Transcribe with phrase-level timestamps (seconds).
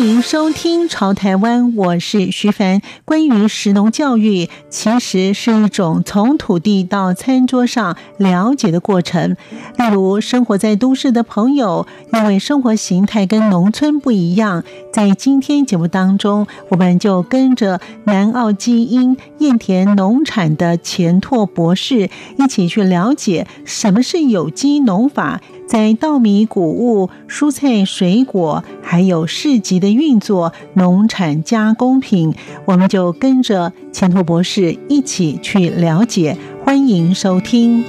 [0.00, 2.80] 欢迎收听《潮台湾》，我是徐凡。
[3.04, 9.36] 关于食农教育，其实是一种从土地到餐桌上了解的过程。
[9.76, 22.08] 例如，生活在都市的朋友，因为生活形态跟农村不一样，在今天节目当中，我们就跟着南澳基因燕田农产的钱拓博士
[22.38, 25.42] 一起去了解什么是有机农法。
[25.70, 36.36] 在稻米、谷物、蔬菜、水果，还有市集的运作，农产加工品，我们就跟着钱拓博士一起去了解。
[36.64, 37.84] 欢迎收听。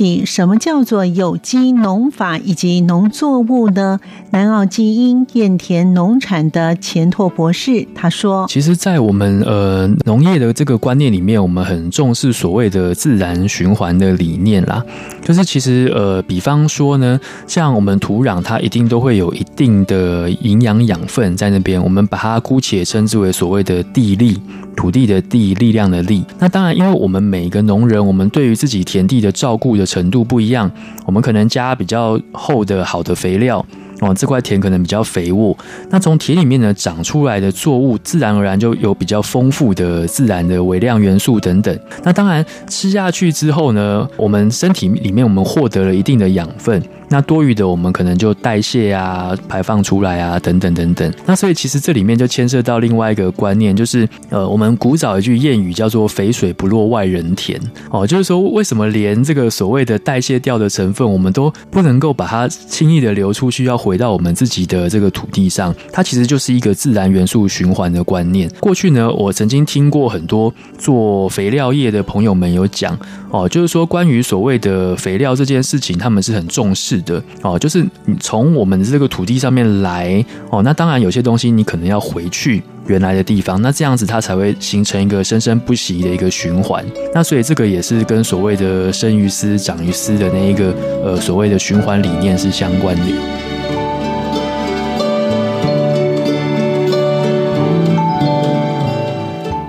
[0.00, 4.00] 底什么叫做有机农法以及农作物呢？
[4.30, 14.82] 南澳基因燕田农产的钱拓博士他说：“其实，在我们呃农业的这个观念里面，我们很重视所谓的自然循环的理念啦。
[15.22, 24.40] 就是其实呃，比方说呢，像我们土壤，它一定都会有一定的营养养分在那边，我们把它姑且称之为所谓的地力。”
[24.76, 26.24] 土地的地，力量的力。
[26.38, 30.70] 那当然，因为我们每一个农人，我们对于自己田地的照顾的程度不一样，
[31.04, 33.64] 我们可能加比较厚的好的肥料。
[34.00, 35.54] 哦，这块田可能比较肥沃，
[35.90, 41.78] 那从田里面呢长出来的作物，自然而然就有比较丰富的自然的微量元素等等。
[42.02, 51.12] 那当然吃下去之后呢，我们身体里面我们获得了一定的养分，那多余的我们可能就代谢啊、排放出来啊等等等等。
[51.26, 57.60] 那所以其实这里面就牵涉到另外一个观念，就是呃，我们古早一句谚语叫做“肥水不落外人田”。
[57.90, 68.48] 哦，就是说为什么连这个所谓的代谢掉的成分，我们都不能够把它轻易的流出去，要回到我们自己的这个土地上，它其实就是一个自然元素循环的观念。
[68.60, 72.96] 过去呢，我曾经听过很多做肥料业的朋友们有讲
[73.30, 86.84] 哦，就是说关于所谓的肥料这件事情，他们是很重视的哦，就是你从我们这个土地上面来哦，那当然有些东西你可能要回去原来的地方，那这样子它才会形成一个生生不息的一个循环。
[87.14, 90.74] 那所以这个也是跟所谓的生于斯长于斯的那一个
[91.04, 93.02] 呃所谓的循环理念是相关的。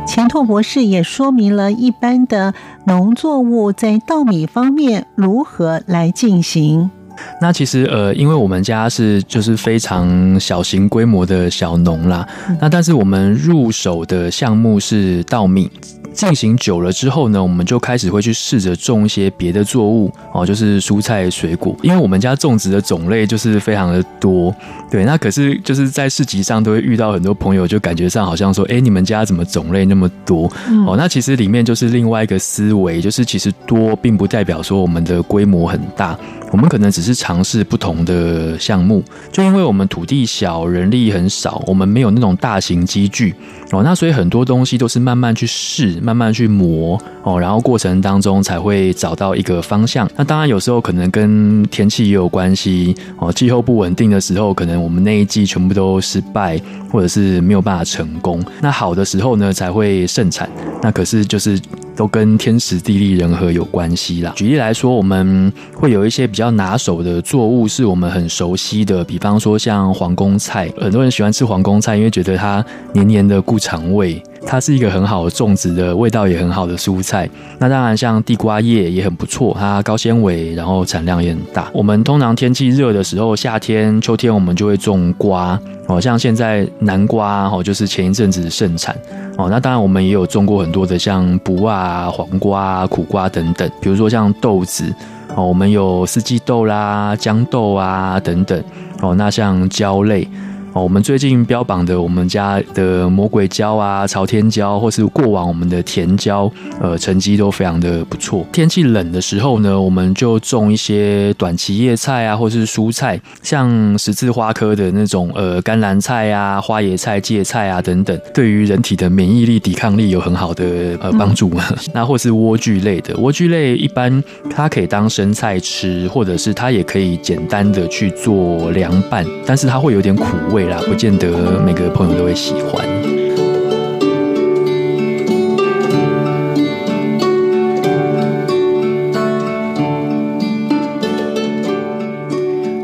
[0.07, 2.53] 钱拓博士也说明了一般的
[2.85, 6.91] 农作物在稻米方面如何来进行。
[7.39, 12.27] 那其实呃，因为我们家是就是非常小型规模的小农啦，
[12.59, 15.69] 那但是我们入手的项目是稻米。
[16.13, 21.73] 进行久了之后呢，我们就开始会去试着种一些别的作物哦，就是蔬菜水果。
[21.81, 24.53] 因为我们家种植的种类就是非常的多，
[24.91, 25.05] 对。
[25.05, 30.51] 那可是就是在市集上都会遇到很多朋友，就感觉上好像说，哎，你们家怎么种类那么多？
[30.85, 36.19] 哦，那其实里面就是另外一个思维，就是其实多并不代表说我们的规模很大。
[36.51, 43.33] 我们可能只是尝试不同的项目，就因为我们土地小，人力很少，我们没有那种大型机具
[43.71, 50.09] 哦，那所以很多东西都是慢慢去试，慢慢去磨哦，然后过程当中才会找到一个方向。
[50.15, 58.43] 那当然有时候可能跟天气也有关系哦，气候不稳定的时候，可能我们那一季全部都失败，或者是没有办法成功。
[58.61, 60.49] 那好的时候呢，才会盛产。
[60.81, 61.59] 那可是就是。
[61.95, 64.33] 都跟天时地利人和有关系啦。
[64.35, 72.63] 举例来说，我们会有一些比较拿手的作物，是我们很熟悉的，比方说像黄宫菜，很多人喜欢吃黄宫菜，因为觉得它
[72.93, 74.21] 黏黏的顾肠胃。
[74.45, 77.29] 它是一个很好的种植的，味道也很好的蔬菜。
[77.59, 81.69] 那当然，像地瓜叶也很不错，它高纤维，然后产量也很大。
[81.73, 85.57] 我们通常天气热的时候，夏天、秋天我们就会种瓜
[85.87, 88.95] 哦，像现在南瓜哦，就是前一阵子盛产
[89.37, 89.47] 哦。
[89.49, 93.69] 那当然，我们也有种过很多的像卜啊、黄瓜、苦瓜等等。
[93.79, 94.91] 比如说像豆子
[95.35, 98.61] 哦，我们有四季豆啦、豇豆啊等等
[99.01, 99.13] 哦。
[99.15, 100.27] 那像椒类。
[100.73, 108.45] 哦，我们最近标榜的我们家的魔鬼椒啊、朝天椒，或是过往我们的甜椒，呃，成绩都非常的不错。
[108.53, 120.63] 天气冷的时候呢，我们就种一些短期叶菜啊，或是蔬菜，像十字花科的那种呃甘蓝菜啊、花椰菜、芥菜啊等等，对于人体的免疫力、抵抗力有很好的
[121.01, 121.51] 呃帮助。
[121.53, 130.60] 嗯、 那或是莴苣类的，莴苣类一般它可以当生菜吃，或者是它也可以简单的去做凉拌，但是它会有点苦味。
[130.85, 132.87] 不见得每个朋友都会喜欢。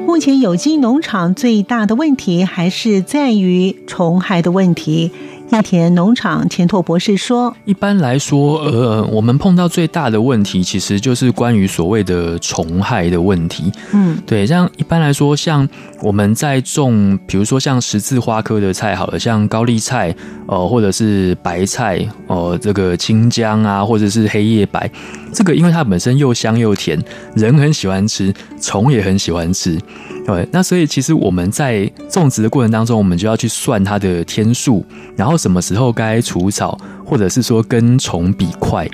[0.05, 5.11] 目前有机农场最大的问题还是在于虫害的问题。
[5.49, 13.71] 叶田农场钱拓博士说：“一般来说，呃，我们碰到最大的问题，其实就是关于所谓的虫害的问题。
[13.93, 15.67] 嗯，对，像一般来说，像
[16.01, 20.13] 我们在种，比如说像十字花科的菜，好了，像高丽菜，
[20.47, 24.89] 呃，或者是白菜，哦、呃，这个青江啊，或者是黑叶白，
[25.37, 26.99] 这个因为它本身又香又甜，
[27.35, 29.79] 人很喜欢吃，虫也很喜欢吃。”
[30.25, 34.83] 对，那所以其实我们在种植的过程当中，我们就要去算它的天数，
[35.15, 36.75] 然后什么时候该除草，
[37.05, 38.89] 或者是说跟虫比快，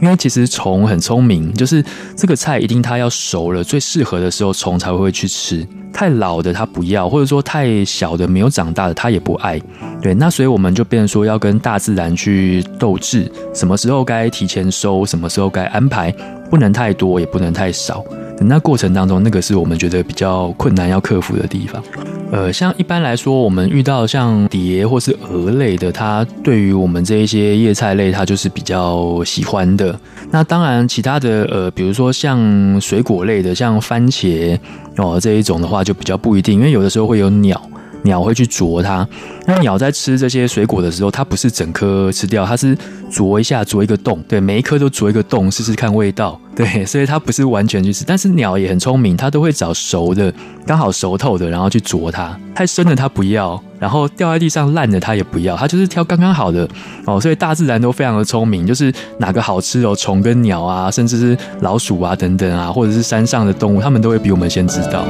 [0.00, 1.84] 因为其实虫很聪明，就是
[2.16, 9.60] 这个菜一定它要熟了，最适合的时候虫才会去吃，太老的它不要，或者说太小的没有长大的它也不爱。
[10.02, 16.12] 对，那所以我们就变成说要跟大自然去斗智，什么时候该提前收，什么时候该安排，
[16.50, 18.04] 不能太多，也不能太少。
[18.40, 21.82] 那过程当中，那个是我们觉得比较困难要克服的地方。
[22.30, 29.98] 呃，像一般来说，我们遇到像蝶或是蛾类的，它对于我们这一些叶菜类，它就是比较喜欢的。
[30.30, 34.58] 那当然，其他的呃，比如说像水果类的，像番茄
[34.96, 37.60] 哦这一种的话，就比较不一定，因为有的时候会有鸟。
[38.06, 39.06] 鸟会去啄它，
[39.46, 42.76] 那鸟在吃这些水果的时候，它不是整颗吃掉，它是
[43.10, 48.04] 啄一下，啄一个洞，对，每一颗都啄一个洞，试试看味道，对，所以它不是完全去吃。
[48.06, 50.32] 但是鸟也很聪明，它都会找熟的，
[50.64, 52.34] 刚好熟透的，然后去啄它。
[52.54, 56.66] 太生的它不要，然后掉在地上烂的它也不要，它就是挑刚刚好的
[57.04, 57.20] 哦。
[57.20, 65.04] 所以大自然都非常的聪明，就是哪个好吃哦，虫跟鸟啊，甚至是老鼠啊等等啊，或者是山上的动物，它们都会比我们先知道。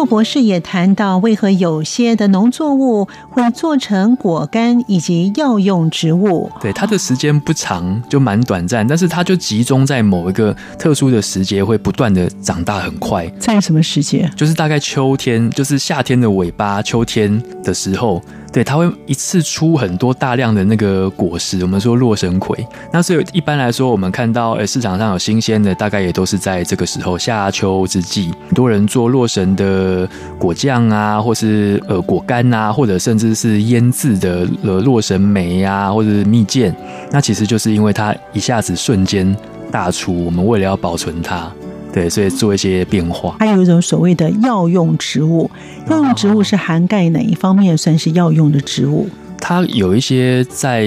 [0.00, 6.50] 钱拓博士也谈到，为何有些的农作物会做成果干以及药用植物。
[6.58, 13.28] 对，它的时间不长，就蛮短暂，但是它就集中在某一个特殊的时节，会不断的长大很快。
[13.38, 14.30] 在什么时节？
[14.34, 18.22] 就是大概秋天，就是夏天的尾巴，秋天的时候。
[18.52, 22.66] 对，它会一次出很多大量的那个果实，我们说洛神葵。
[22.92, 36.74] 那所以一般来说，我们看到呃市场上有新鲜的，大概也都是在这个时候夏秋之际，很多人做洛神的果酱啊，或是呃果干啊，或者甚至是腌制的呃洛神梅啊，或者是蜜饯。
[37.12, 39.36] 那其实就是因为它一下子瞬间
[39.70, 41.48] 大出，我们为了要保存它。
[41.92, 43.36] 对，所以做一些变化。
[43.38, 45.50] 还有一种所谓的药用植物，
[45.88, 49.08] 药用植物是涵盖哪一方面算是药用的植物？
[49.38, 50.86] 它有一些在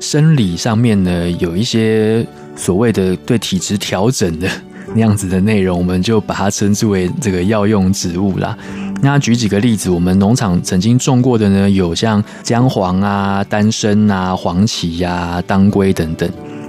[0.00, 4.48] 生理上面呢，有一些所谓的对体质调整的
[4.94, 8.56] 那样子的内容，我们就把它称之为这个药用植物啦。
[9.02, 16.28] 那举几个例子，我们农场曾经种过的呢，有像姜黄啊、丹参啊、黄芪呀、啊、当归等等。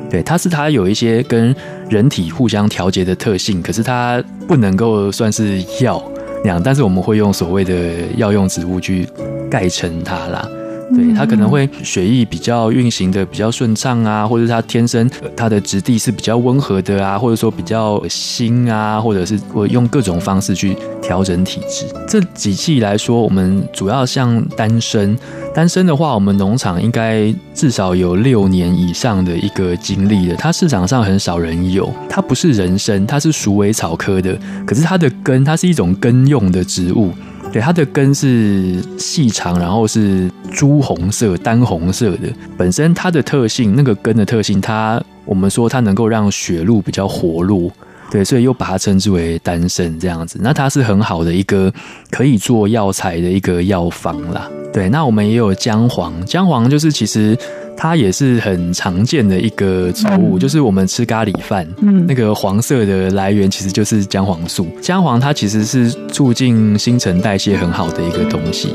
[0.10, 1.56] 对，它是它有一些跟
[1.90, 6.04] 人体互相调节的特性，可是它不能够算是药
[6.44, 7.74] 那样，但是我们会用所谓的
[8.18, 9.08] 药用植物去
[9.50, 10.50] 盖成它啦。
[10.96, 21.86] 对，它可能会血液比较运行的比较顺畅啊，或者它天生它的质地是比较温和的啊，或者说比较新啊，或者是我用各种方式去调整体质。
[22.08, 25.16] 这几季来说，我们主要像丹参，
[25.54, 30.36] 丹参的话，我们农场应该至少有六年以上的一个经历了。
[30.38, 37.12] 它市场上很少人有，它不是人参，它是鼠尾草科的，可是它的根，它是一种根用的植物。
[37.52, 42.30] 对，它的根是细长，然后是朱红色、丹红色的。
[42.58, 47.72] 本身它的特性，那个根的特性，它我们说它能够让血路比较活络，
[48.12, 50.40] 对，所以又把它称之为丹参这样子。
[50.42, 51.74] 那它是很好的一个
[52.12, 54.48] 可以做药材的一个药方啦。
[54.72, 57.38] 对，那我们也有姜黄，姜黄就是其实。
[57.82, 64.68] 它也是很常见的一个植物，嗯，就是我们吃咖喱饭，嗯，那个黄色的来源其实就是姜黄素。
[64.82, 68.74] 姜黄它其实是促进新陈代谢很好的一个东西。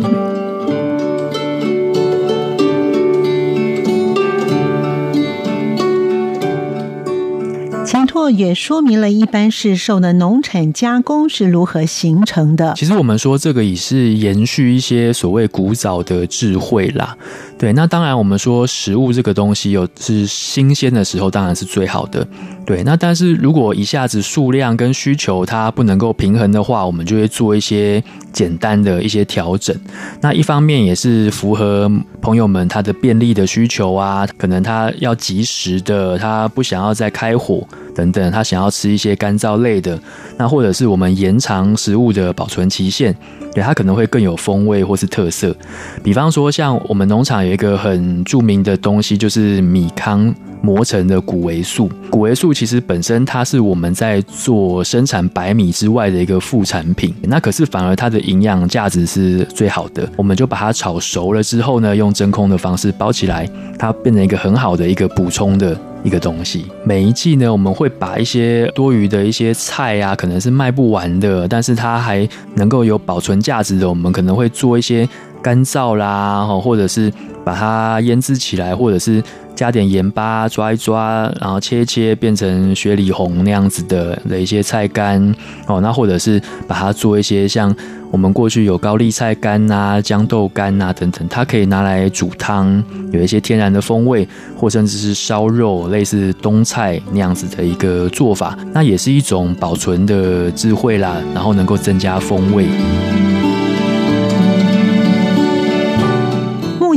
[8.30, 12.74] 也说明了一般市售的农产加工是如何形成的。
[12.76, 17.16] 其实我们说这个也是延续一些所谓古早的智慧啦。
[17.56, 22.26] 对，那当然我们说食物这个东西有是新鲜的时候当然是最好的。
[22.66, 28.02] 对，那但是如果一下子数量跟需求它不能够平衡的话，我们就会做一些
[28.32, 29.74] 简单的一些调整。
[30.20, 31.90] 那一方面也是符合
[32.20, 37.66] 朋友们他的便利的需求啊，可能他要及时的，他不想要再开火。
[37.94, 39.98] 等等，他想要吃一些干燥类的，
[40.36, 43.14] 那或者是我们延长食物的保存期限，
[43.54, 45.54] 对，它可能会更有风味或是特色。
[46.02, 51.88] 比方说，像我们农场有一个很著名的东西，就是米糠磨成的谷维素。
[52.10, 60.08] 谷维素其实本身它是我们在做生产白米之外的一个副产品，那可是反而它的营养价值是最好的。
[60.16, 63.48] 我们就把它炒熟了之后呢，用真空的方式包起来，
[63.78, 65.78] 它变成一个很好的一个补充的。
[66.04, 75.08] 一个东西，每一季呢，我们会把一些多余的一些菜啊，可能是卖不完的，但是它还能够有保存价值的，我们可能会做一些
[75.44, 77.12] 干燥啦，或者是
[77.44, 79.22] 把它腌制起来，或者是
[79.54, 85.20] 加点盐巴抓一抓，然后切切变成雪里红那样子的的一些菜干
[85.66, 87.76] 哦，那或者是把它做一些像。
[88.10, 102.68] 我们过去有高丽菜干啊、豇豆干啊等等，它可以拿来煮汤，有一些天然的风味，或甚至是烧肉，类似冬菜那样子的一个做法，那也是一种保存的智慧啦，然后能够增加风味。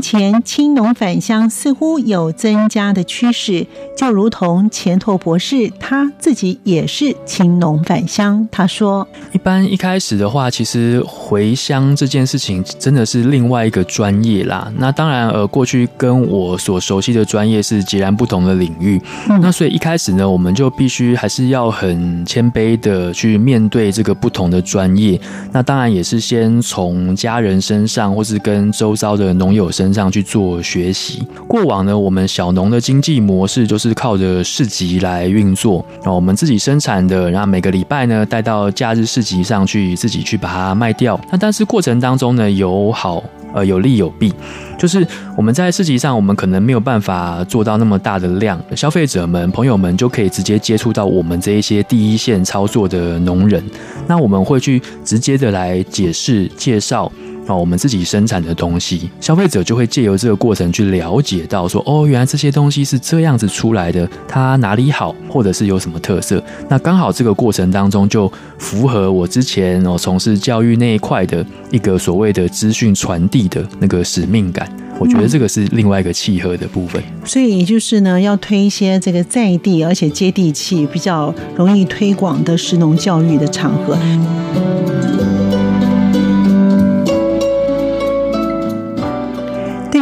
[0.09, 8.47] 前青农返乡似乎有增加的趋势，就如同钱拓博士他自己也是青农返乡。
[8.49, 14.71] 他说：“一般一开始的话，其实回乡这件事情真的是另外一个专业啦。
[14.77, 19.01] 那当然，呃，过去跟我所熟悉的专业是截然不同的领域。
[19.27, 25.19] 嗯、那所以一开始呢，我们就必须还是要很谦卑的去面对这个不同的专业。
[25.51, 31.25] 那当然也是先从家人身上，或是跟周遭的农友身上。”上去做学习。
[31.47, 41.19] 过往呢，我们小农的经济模式就是靠着市集来运作啊，我们自己生产的，然后每个礼拜呢带到假日市集上去，自己去把它卖掉。
[41.31, 43.23] 那但是过程当中呢，有好
[43.55, 44.31] 呃有利有弊，
[44.77, 53.63] 就是我们在市集上，我们可能没有办法做到那么大的量，消费者们朋友们就可以直接接触到我们这一些第一线操作的农人。
[54.05, 57.11] 那我们会去直接的来解释介绍。
[57.47, 66.43] 哦，我们自己生产的东西，消费者就会借由这个过程去了解到说，哦，原来这些东西是这样子出来的，它哪里好，或者是有什么特色。
[66.69, 74.69] 那刚好这个过程当中就符合我之前哦从事教育那一块的一个所谓的资讯传递的那个使命感。
[74.99, 76.99] 我觉得这个是另外一个契合的部分。
[77.21, 83.95] 嗯，所以也就是呢，要推一些这个在地而且接地气、比较容易推广的食农教育的场合。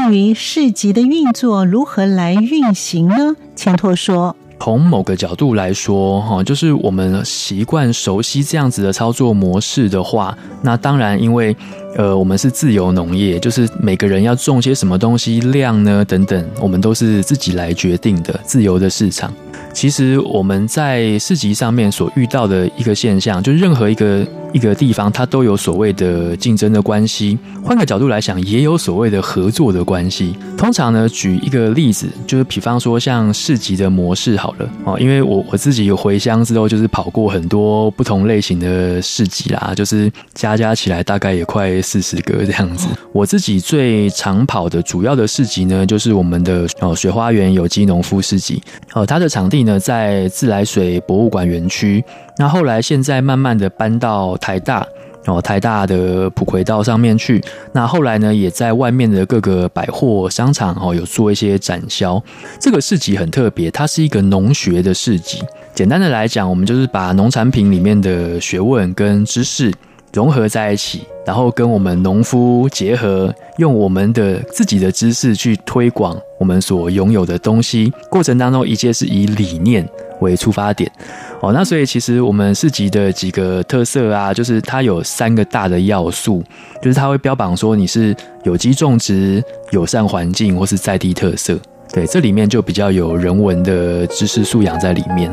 [0.07, 3.35] 对于市集的运作如何来运行呢？
[3.55, 11.57] 钱拓说：“从某个角度来说，哈，就是我们习惯熟悉这样子的操作模式的话，那当然，因为
[11.97, 19.33] 呃，我们是自由农业，就是每个人要种些什么东西量呢等等，我们都是自己来决定的，自由的市场。”
[19.75, 27.37] 其实我们在市集上面所遇到的一个现象，就是任何一个一个地方，它都有所谓的竞争的关系。
[27.61, 30.33] 换个角度来想，也有所谓的合作的关系。
[30.57, 42.87] 通常呢，举一个例子，就是比方说像市集的模式好了哦，因为我我自己有回乡之后，就是跑过很多不同类型的市集啦，就是加加起来大概也快四十个这样子。
[43.11, 48.63] 我自己最常跑的主要的市集呢，就是我们的哦水花园有机农夫市集
[48.93, 52.01] 哦，它的场地呢，在自来水博物馆园区，
[52.37, 54.87] 那后来现在慢慢的搬到台大
[55.25, 57.43] 哦，台大的普葵道上面去。
[57.73, 62.23] 那后来呢，也在外面的各个百货商场哦，有做一些展销。
[62.59, 65.41] 这个市集很特别，它是一个农学的市集。
[65.73, 69.73] 简单的来讲，我们就是把农产品里面的学问跟知识
[70.15, 77.91] 融合在一起，然后跟我们农夫结合，用我们的自己的知识去推广我们所拥有的东西。
[78.09, 79.85] 过程当中，一切是以理念
[80.21, 80.89] 为出发点。
[81.41, 86.41] 哦，那所以其实我们市集的几个特色啊，就是它有三个大的要素，
[86.81, 91.59] 就是它会标榜说你是有机种植、友善环境或是在地特色。
[91.91, 95.29] 对，这里面就比较有人文的知识素养在里面。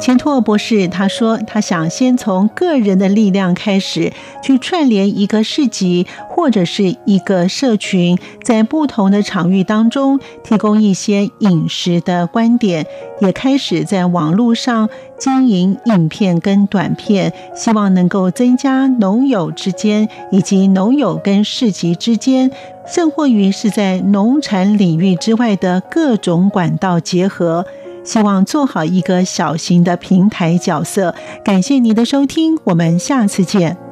[0.00, 12.86] 钱拓博士他说，他想先从个人的力量开始，去串联一个市集或者是一个社群，在不同的场域当中提供一些饮食的观点，
[13.20, 14.88] 也开始在网络上
[15.18, 22.50] 经营影片跟短片，希望能够增加农友之间以及农友跟市集之间，
[22.86, 27.66] 甚或于是在农产领域之外的各种管道结合。
[28.04, 31.14] 希望做好一个小型的平台角色。
[31.44, 33.89] 感谢您的收听，我们下次见。